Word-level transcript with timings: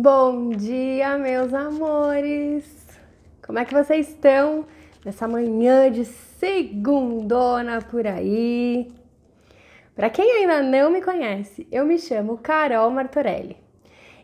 Bom 0.00 0.50
dia, 0.50 1.18
meus 1.18 1.52
amores! 1.52 2.86
Como 3.44 3.58
é 3.58 3.64
que 3.64 3.74
vocês 3.74 4.08
estão 4.08 4.64
nessa 5.04 5.26
manhã 5.26 5.90
de 5.90 6.04
segundona 6.04 7.82
por 7.82 8.06
aí? 8.06 8.92
Para 9.96 10.08
quem 10.08 10.30
ainda 10.30 10.62
não 10.62 10.88
me 10.92 11.02
conhece, 11.02 11.66
eu 11.72 11.84
me 11.84 11.98
chamo 11.98 12.38
Carol 12.38 12.88
Martorelli 12.92 13.56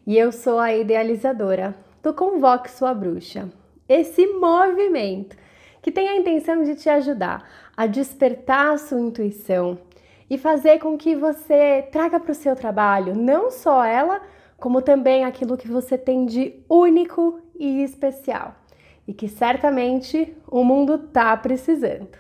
e 0.06 0.16
eu 0.16 0.30
sou 0.30 0.60
a 0.60 0.72
idealizadora 0.72 1.74
do 2.00 2.14
Convoque 2.14 2.70
Sua 2.70 2.94
Bruxa, 2.94 3.50
esse 3.88 4.28
movimento 4.28 5.36
que 5.82 5.90
tem 5.90 6.08
a 6.08 6.16
intenção 6.16 6.62
de 6.62 6.76
te 6.76 6.88
ajudar 6.88 7.50
a 7.76 7.88
despertar 7.88 8.74
a 8.74 8.78
sua 8.78 9.00
intuição 9.00 9.76
e 10.30 10.38
fazer 10.38 10.78
com 10.78 10.96
que 10.96 11.16
você 11.16 11.82
traga 11.90 12.20
para 12.20 12.30
o 12.30 12.36
seu 12.36 12.54
trabalho 12.54 13.16
não 13.16 13.50
só 13.50 13.84
ela, 13.84 14.22
como 14.64 14.80
também 14.80 15.26
aquilo 15.26 15.58
que 15.58 15.68
você 15.68 15.98
tem 15.98 16.24
de 16.24 16.54
único 16.70 17.38
e 17.54 17.82
especial 17.82 18.54
e 19.06 19.12
que 19.12 19.28
certamente 19.28 20.34
o 20.48 20.64
mundo 20.64 20.96
tá 20.96 21.36
precisando. 21.36 22.16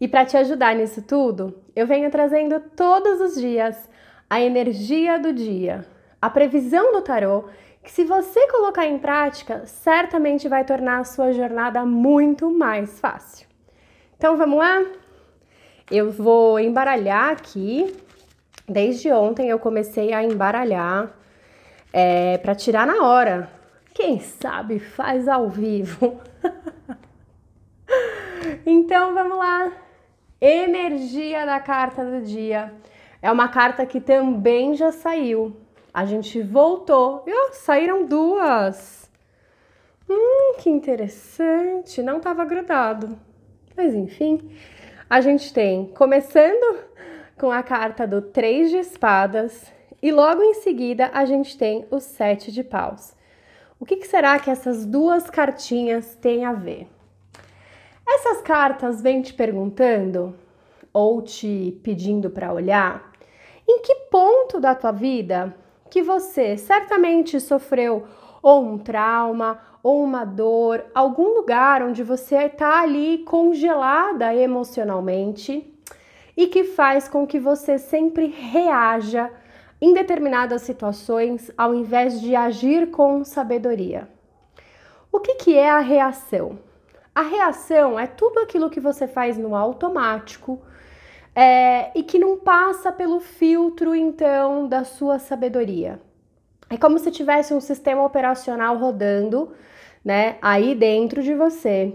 E 0.00 0.08
para 0.08 0.24
te 0.24 0.34
ajudar 0.38 0.74
nisso 0.74 1.02
tudo, 1.02 1.54
eu 1.76 1.86
venho 1.86 2.10
trazendo 2.10 2.58
todos 2.74 3.20
os 3.20 3.38
dias 3.38 3.86
a 4.30 4.40
energia 4.40 5.18
do 5.18 5.30
dia, 5.30 5.84
a 6.22 6.30
previsão 6.30 6.90
do 6.94 7.02
tarô, 7.02 7.44
que 7.82 7.92
se 7.92 8.02
você 8.02 8.50
colocar 8.50 8.86
em 8.86 8.98
prática, 8.98 9.66
certamente 9.66 10.48
vai 10.48 10.64
tornar 10.64 11.00
a 11.00 11.04
sua 11.04 11.34
jornada 11.34 11.84
muito 11.84 12.50
mais 12.50 12.98
fácil. 12.98 13.46
Então 14.16 14.38
vamos 14.38 14.56
lá? 14.56 14.82
Eu 15.90 16.10
vou 16.10 16.58
embaralhar 16.58 17.28
aqui. 17.28 17.94
Desde 18.66 19.12
ontem 19.12 19.50
eu 19.50 19.58
comecei 19.58 20.14
a 20.14 20.24
embaralhar 20.24 21.14
é, 21.98 22.36
para 22.36 22.54
tirar 22.54 22.86
na 22.86 23.02
hora. 23.02 23.50
Quem 23.94 24.20
sabe 24.20 24.78
faz 24.78 25.26
ao 25.26 25.48
vivo. 25.48 26.20
então 28.66 29.14
vamos 29.14 29.38
lá. 29.38 29.72
Energia 30.38 31.46
da 31.46 31.58
carta 31.58 32.04
do 32.04 32.20
dia. 32.20 32.70
É 33.22 33.32
uma 33.32 33.48
carta 33.48 33.86
que 33.86 33.98
também 33.98 34.74
já 34.74 34.92
saiu. 34.92 35.56
A 35.94 36.04
gente 36.04 36.42
voltou. 36.42 37.24
Oh, 37.26 37.52
saíram 37.54 38.04
duas. 38.04 39.10
Hum, 40.06 40.56
que 40.58 40.68
interessante. 40.68 42.02
Não 42.02 42.18
estava 42.18 42.44
grudado. 42.44 43.18
Mas 43.74 43.94
enfim, 43.94 44.54
a 45.08 45.22
gente 45.22 45.50
tem, 45.50 45.86
começando 45.94 46.78
com 47.38 47.50
a 47.50 47.62
carta 47.62 48.06
do 48.06 48.20
Três 48.20 48.70
de 48.70 48.76
Espadas, 48.76 49.74
e 50.06 50.12
logo 50.12 50.40
em 50.40 50.54
seguida 50.54 51.10
a 51.12 51.24
gente 51.24 51.58
tem 51.58 51.84
o 51.90 51.98
Sete 51.98 52.52
de 52.52 52.62
Paus. 52.62 53.12
O 53.80 53.84
que, 53.84 53.96
que 53.96 54.06
será 54.06 54.38
que 54.38 54.48
essas 54.48 54.86
duas 54.86 55.28
cartinhas 55.28 56.14
têm 56.14 56.44
a 56.44 56.52
ver? 56.52 56.86
Essas 58.06 58.40
cartas 58.40 59.02
vêm 59.02 59.20
te 59.20 59.34
perguntando 59.34 60.32
ou 60.92 61.20
te 61.22 61.80
pedindo 61.82 62.30
para 62.30 62.52
olhar 62.52 63.10
em 63.68 63.82
que 63.82 63.96
ponto 64.08 64.60
da 64.60 64.76
tua 64.76 64.92
vida 64.92 65.52
que 65.90 66.04
você 66.04 66.56
certamente 66.56 67.40
sofreu 67.40 68.06
ou 68.40 68.64
um 68.64 68.78
trauma 68.78 69.58
ou 69.82 70.04
uma 70.04 70.24
dor, 70.24 70.84
algum 70.94 71.34
lugar 71.34 71.82
onde 71.82 72.04
você 72.04 72.44
está 72.44 72.80
ali 72.80 73.24
congelada 73.24 74.32
emocionalmente 74.32 75.68
e 76.36 76.46
que 76.46 76.62
faz 76.62 77.08
com 77.08 77.26
que 77.26 77.40
você 77.40 77.76
sempre 77.76 78.26
reaja 78.26 79.32
em 79.80 79.92
determinadas 79.92 80.62
situações 80.62 81.50
ao 81.56 81.74
invés 81.74 82.20
de 82.20 82.34
agir 82.34 82.90
com 82.90 83.24
sabedoria. 83.24 84.08
O 85.12 85.20
que, 85.20 85.34
que 85.36 85.56
é 85.56 85.70
a 85.70 85.80
reação? 85.80 86.58
A 87.14 87.22
reação 87.22 87.98
é 87.98 88.06
tudo 88.06 88.40
aquilo 88.40 88.68
que 88.68 88.80
você 88.80 89.06
faz 89.06 89.38
no 89.38 89.54
automático 89.54 90.60
é, 91.34 91.90
e 91.98 92.02
que 92.02 92.18
não 92.18 92.38
passa 92.38 92.92
pelo 92.92 93.20
filtro, 93.20 93.94
então, 93.94 94.68
da 94.68 94.84
sua 94.84 95.18
sabedoria. 95.18 96.00
É 96.68 96.76
como 96.76 96.98
se 96.98 97.10
tivesse 97.10 97.54
um 97.54 97.60
sistema 97.60 98.04
operacional 98.04 98.76
rodando, 98.76 99.52
né, 100.04 100.36
aí 100.42 100.74
dentro 100.74 101.22
de 101.22 101.34
você. 101.34 101.94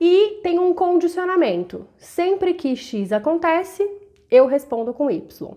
E 0.00 0.40
tem 0.42 0.58
um 0.58 0.72
condicionamento. 0.74 1.86
Sempre 1.96 2.54
que 2.54 2.74
X 2.74 3.12
acontece, 3.12 3.88
eu 4.30 4.46
respondo 4.46 4.94
com 4.94 5.10
Y. 5.10 5.56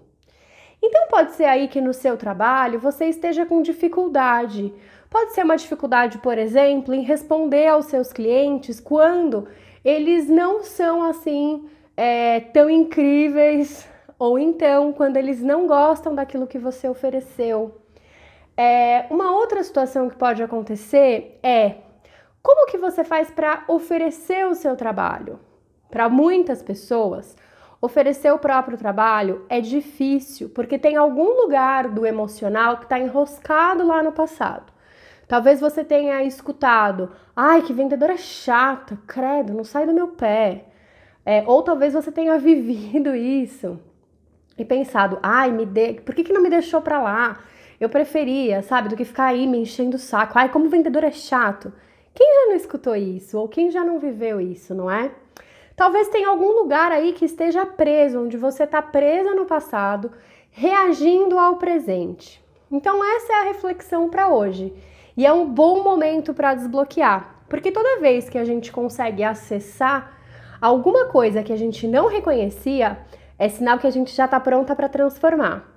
Então 0.82 1.08
pode 1.08 1.34
ser 1.34 1.46
aí 1.46 1.68
que 1.68 1.82
no 1.82 1.94
seu 1.94 2.18
trabalho 2.18 2.80
você 2.80 3.06
esteja 3.06 3.46
com 3.46 3.62
dificuldade. 3.62 4.74
Pode 5.10 5.34
ser 5.34 5.44
uma 5.44 5.56
dificuldade, 5.56 6.18
por 6.18 6.38
exemplo, 6.38 6.94
em 6.94 7.02
responder 7.02 7.68
aos 7.68 7.86
seus 7.86 8.12
clientes 8.12 8.80
quando 8.80 9.48
eles 9.84 10.28
não 10.28 10.64
são 10.64 11.04
assim 11.04 11.70
é, 11.96 12.40
tão 12.40 12.70
incríveis, 12.70 13.88
ou 14.18 14.38
então 14.38 14.92
quando 14.92 15.18
eles 15.18 15.42
não 15.42 15.68
gostam 15.68 16.14
daquilo 16.14 16.48
que 16.48 16.58
você 16.58 16.88
ofereceu. 16.88 17.82
É, 18.58 19.06
uma 19.10 19.32
outra 19.32 19.64
situação 19.64 20.10
que 20.10 20.16
pode 20.16 20.42
acontecer 20.42 21.40
é 21.44 21.76
como 22.42 22.68
que 22.68 22.78
você 22.78 23.04
faz 23.04 23.32
para 23.32 23.64
oferecer 23.68 24.46
o 24.46 24.56
seu 24.56 24.76
trabalho? 24.76 25.40
Para 25.90 26.08
muitas 26.10 26.62
pessoas, 26.62 27.36
Oferecer 27.86 28.34
o 28.34 28.40
próprio 28.40 28.80
trabalho 28.80 29.46
é 29.48 29.62
difícil 29.62 30.50
porque 30.50 30.80
tem 30.80 30.96
algum 30.96 31.40
lugar 31.44 31.88
do 31.88 32.04
emocional 32.04 32.78
que 32.78 32.86
está 32.86 32.98
enroscado 32.98 33.86
lá 33.86 34.02
no 34.02 34.12
passado. 34.12 34.74
Talvez 35.28 35.60
você 35.60 35.84
tenha 35.84 36.24
escutado, 36.24 37.12
ai, 37.36 37.62
que 37.62 37.72
vendedora 37.72 38.18
chata, 38.18 38.98
credo, 39.06 39.54
não 39.54 39.64
sai 39.64 39.86
do 39.86 39.94
meu 39.94 40.08
pé. 40.08 40.66
É, 41.24 41.44
ou 41.46 41.62
talvez 41.62 41.94
você 41.94 42.12
tenha 42.12 42.36
vivido 42.42 43.16
isso 43.16 43.80
e 44.58 44.66
pensado, 44.66 45.20
ai, 45.22 45.52
me 45.52 45.64
de... 45.64 46.02
por 46.02 46.16
que, 46.16 46.24
que 46.24 46.34
não 46.34 46.42
me 46.42 46.50
deixou 46.50 46.82
para 46.82 47.00
lá? 47.00 47.38
Eu 47.80 47.88
preferia, 47.88 48.64
sabe, 48.64 48.90
do 48.90 48.96
que 48.96 49.06
ficar 49.06 49.26
aí 49.26 49.46
me 49.46 49.60
enchendo 49.60 49.98
o 49.98 50.00
saco. 50.00 50.40
Ai, 50.40 50.50
como 50.50 50.70
vendedor 50.70 51.04
é 51.04 51.12
chato. 51.12 51.72
Quem 52.16 52.34
já 52.34 52.50
não 52.50 52.56
escutou 52.56 52.96
isso? 52.96 53.38
Ou 53.38 53.48
quem 53.48 53.70
já 53.70 53.84
não 53.84 54.00
viveu 54.00 54.42
isso, 54.42 54.74
não 54.74 54.90
é? 54.90 55.12
Talvez 55.76 56.08
tenha 56.08 56.30
algum 56.30 56.54
lugar 56.54 56.92
aí 56.92 57.12
que 57.12 57.26
esteja 57.26 57.66
preso, 57.66 58.22
onde 58.22 58.38
você 58.38 58.64
está 58.64 58.82
presa 58.82 59.36
no 59.36 59.46
passado, 59.46 60.12
reagindo 60.50 61.38
ao 61.38 61.58
presente. 61.58 62.44
Então, 62.72 63.04
essa 63.04 63.34
é 63.34 63.36
a 63.42 63.44
reflexão 63.44 64.10
para 64.10 64.30
hoje. 64.30 64.74
E 65.18 65.26
é 65.26 65.34
um 65.34 65.46
bom 65.46 65.84
momento 65.84 66.34
para 66.34 66.54
desbloquear, 66.54 67.44
porque 67.50 67.72
toda 67.72 68.00
vez 68.00 68.30
que 68.30 68.38
a 68.38 68.46
gente 68.46 68.72
consegue 68.72 69.24
acessar 69.24 70.18
alguma 70.62 71.06
coisa 71.06 71.44
que 71.44 71.54
a 71.54 71.58
gente 71.58 71.88
não 71.88 72.08
reconhecia, 72.08 72.98
é 73.38 73.50
sinal 73.50 73.78
que 73.78 73.88
a 73.88 73.92
gente 73.92 74.14
já 74.14 74.26
está 74.26 74.40
pronta 74.40 74.76
para 74.76 74.90
transformar. 74.90 75.70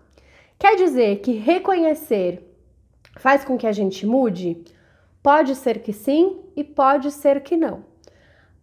Quer 0.58 0.76
dizer 0.76 1.20
que 1.20 1.32
reconhecer 1.32 2.44
faz 3.16 3.44
com 3.44 3.58
que 3.58 3.66
a 3.66 3.72
gente 3.72 4.06
mude? 4.06 4.64
Pode 5.22 5.54
ser 5.54 5.80
que 5.80 5.92
sim 5.92 6.40
e 6.56 6.62
pode 6.62 7.10
ser 7.10 7.42
que 7.42 7.56
não. 7.56 7.84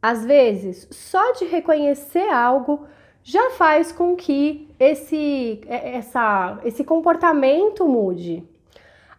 Às 0.07 0.23
vezes, 0.23 0.88
só 0.91 1.31
de 1.31 1.45
reconhecer 1.45 2.29
algo 2.29 2.85
já 3.23 3.49
faz 3.49 3.91
com 3.91 4.16
que 4.16 4.69
esse, 4.79 5.59
é, 5.66 5.97
essa, 5.97 6.59
esse 6.63 6.83
comportamento 6.83 7.88
mude. 7.88 8.43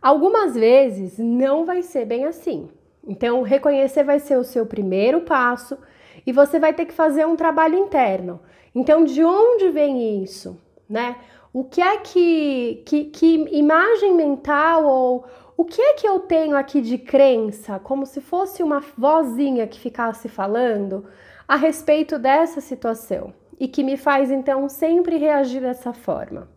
Algumas 0.01 0.55
vezes 0.55 1.19
não 1.19 1.65
vai 1.65 1.83
ser 1.83 2.05
bem 2.05 2.25
assim. 2.25 2.69
Então, 3.05 3.43
reconhecer 3.43 4.05
vai 4.05 4.21
ser 4.21 4.37
o 4.37 4.45
seu 4.45 4.65
primeiro 4.65 5.23
passo 5.23 5.77
e 6.25 6.31
você 6.31 6.61
vai 6.61 6.73
ter 6.73 6.87
que 6.87 6.95
fazer 6.95 7.27
um 7.27 7.35
trabalho 7.35 7.77
interno. 7.77 8.39
Então, 8.73 9.05
de 9.05 9.25
onde 9.25 9.71
vem 9.71 10.23
isso, 10.23 10.57
né? 10.89 11.17
O 11.53 11.65
que 11.65 11.83
é 11.83 11.97
que, 11.97 12.85
que, 12.87 13.05
que 13.07 13.35
imagem 13.51 14.15
mental 14.15 14.85
ou 14.85 15.25
o 15.57 15.65
que 15.65 15.81
é 15.81 15.95
que 15.95 16.07
eu 16.07 16.21
tenho 16.21 16.55
aqui 16.55 16.83
de 16.83 16.99
crença, 16.99 17.79
como 17.79 18.05
se 18.05 18.21
fosse 18.21 18.63
uma 18.63 18.81
vozinha 18.97 19.67
que 19.67 19.81
ficasse 19.81 20.29
falando 20.29 21.07
a 21.49 21.57
respeito 21.57 22.19
dessa 22.19 22.61
situação 22.61 23.33
e 23.59 23.67
que 23.67 23.83
me 23.83 23.97
faz 23.97 24.31
então 24.31 24.69
sempre 24.69 25.17
reagir 25.17 25.63
dessa 25.63 25.95
forma? 25.95 26.49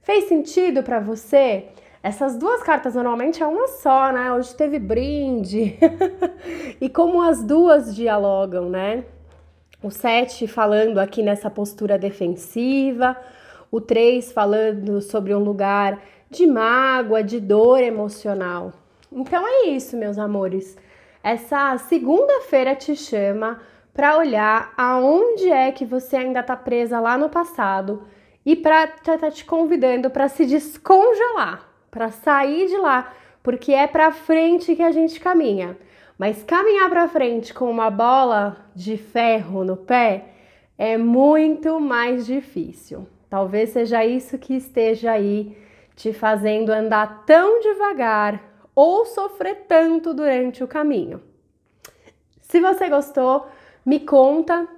Fez 0.00 0.28
sentido 0.28 0.82
para 0.82 0.98
você? 0.98 1.66
Essas 2.02 2.38
duas 2.38 2.62
cartas 2.62 2.94
normalmente 2.94 3.42
é 3.42 3.46
uma 3.46 3.66
só, 3.66 4.12
né? 4.12 4.32
Hoje 4.32 4.54
teve 4.54 4.78
brinde. 4.78 5.76
e 6.80 6.88
como 6.88 7.20
as 7.20 7.42
duas 7.42 7.94
dialogam, 7.94 8.70
né? 8.70 9.04
O 9.82 9.90
7 9.90 10.46
falando 10.46 10.98
aqui 10.98 11.22
nessa 11.22 11.50
postura 11.50 11.98
defensiva, 11.98 13.16
o 13.70 13.80
3 13.80 14.32
falando 14.32 15.02
sobre 15.02 15.34
um 15.34 15.40
lugar 15.40 16.00
de 16.30 16.46
mágoa, 16.46 17.22
de 17.22 17.40
dor 17.40 17.80
emocional. 17.80 18.72
Então 19.10 19.44
é 19.46 19.68
isso, 19.68 19.96
meus 19.96 20.18
amores. 20.18 20.76
Essa 21.22 21.76
segunda-feira 21.78 22.74
te 22.74 22.94
chama 22.94 23.60
para 23.92 24.18
olhar 24.18 24.72
aonde 24.76 25.50
é 25.50 25.72
que 25.72 25.84
você 25.84 26.16
ainda 26.16 26.40
está 26.40 26.56
presa 26.56 27.00
lá 27.00 27.16
no 27.16 27.28
passado 27.28 28.04
e 28.44 28.54
para 28.54 28.84
estar 28.84 29.18
tá 29.18 29.30
te 29.30 29.44
convidando 29.44 30.10
para 30.10 30.28
se 30.28 30.44
descongelar, 30.44 31.66
para 31.90 32.10
sair 32.10 32.68
de 32.68 32.76
lá, 32.76 33.12
porque 33.42 33.72
é 33.72 33.86
para 33.86 34.12
frente 34.12 34.76
que 34.76 34.82
a 34.82 34.92
gente 34.92 35.18
caminha. 35.18 35.76
Mas 36.18 36.42
caminhar 36.42 36.88
para 36.88 37.08
frente 37.08 37.52
com 37.52 37.70
uma 37.70 37.90
bola 37.90 38.56
de 38.74 38.96
ferro 38.96 39.64
no 39.64 39.76
pé 39.76 40.26
é 40.78 40.96
muito 40.96 41.80
mais 41.80 42.26
difícil. 42.26 43.06
Talvez 43.28 43.70
seja 43.70 44.04
isso 44.04 44.38
que 44.38 44.54
esteja 44.54 45.12
aí 45.12 45.56
te 45.96 46.12
fazendo 46.12 46.70
andar 46.70 47.24
tão 47.24 47.60
devagar 47.60 48.40
ou 48.74 49.06
sofrer 49.06 49.64
tanto 49.66 50.12
durante 50.12 50.62
o 50.62 50.68
caminho. 50.68 51.22
Se 52.42 52.60
você 52.60 52.88
gostou, 52.88 53.46
me 53.84 53.98
conta, 53.98 54.68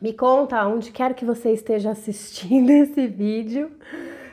me 0.00 0.14
conta 0.14 0.66
onde 0.66 0.90
quer 0.90 1.14
que 1.14 1.24
você 1.24 1.52
esteja 1.52 1.90
assistindo 1.90 2.70
esse 2.72 3.06
vídeo. 3.06 3.70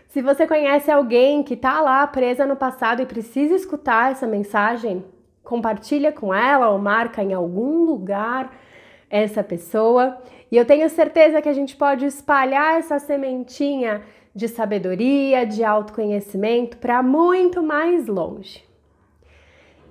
Se 0.07 0.22
você 0.22 0.48
conhece 0.48 0.89
alguém 0.89 1.44
que 1.44 1.54
está 1.54 1.81
lá 1.81 2.07
presa 2.07 2.45
no 2.45 2.56
passado 2.56 3.01
e 3.01 3.06
precisa 3.06 3.54
escutar 3.54 4.12
essa 4.12 4.25
mensagem, 4.25 5.06
compartilha 5.44 6.12
com 6.12 6.33
ela 6.33 6.69
ou 6.69 6.80
marca 6.80 7.22
em 7.22 7.33
algum 7.33 7.83
lugar 7.83 8.56
essa 9.10 9.44
pessoa. 9.44 10.18
E 10.50 10.57
eu 10.57 10.66
tenho 10.66 10.89
certeza 10.89 11.42
que 11.42 11.50
a 11.50 11.54
gente 11.54 11.75
pode 11.75 12.06
espalhar 12.06 12.78
essa 12.78 13.00
sementinha 13.00 14.01
de 14.33 14.48
sabedoria, 14.48 15.45
de 15.45 15.63
autoconhecimento 15.63 16.78
para 16.78 17.04
muito 17.04 17.62
mais 17.62 18.07
longe. 18.07 18.63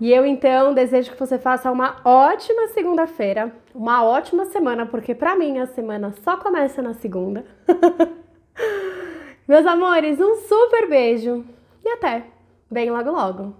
E 0.00 0.10
eu 0.10 0.24
então 0.24 0.72
desejo 0.72 1.12
que 1.12 1.18
você 1.18 1.38
faça 1.38 1.70
uma 1.70 2.00
ótima 2.04 2.68
segunda-feira, 2.68 3.52
uma 3.74 4.02
ótima 4.02 4.46
semana, 4.46 4.86
porque 4.86 5.14
para 5.14 5.36
mim 5.36 5.58
a 5.58 5.66
semana 5.66 6.10
só 6.22 6.38
começa 6.38 6.80
na 6.80 6.94
segunda. 6.94 7.44
Meus 9.46 9.66
amores, 9.66 10.18
um 10.18 10.36
super 10.36 10.88
beijo 10.88 11.44
e 11.84 11.88
até 11.90 12.24
bem 12.70 12.90
logo 12.90 13.10
logo. 13.10 13.54